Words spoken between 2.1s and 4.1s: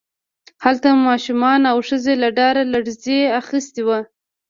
له ډاره لړزې اخیستي وو